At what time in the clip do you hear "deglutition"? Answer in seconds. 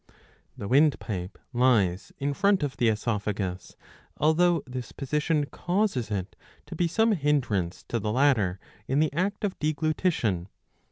9.59-10.47